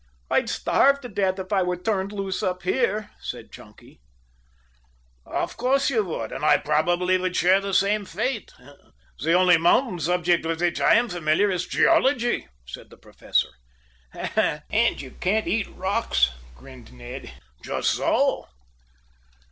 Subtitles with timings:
[0.31, 4.01] "I'd starve to death if I were turned loose up here," said Chunky.
[5.27, 8.51] "Of course you would; and I probably should share the same fate.
[9.19, 13.49] The only mountain subject with which I am familiar is geology," said the Professor.
[14.15, 17.31] "And you can't eat rocks," grinned Ned.
[17.61, 18.47] "Just so."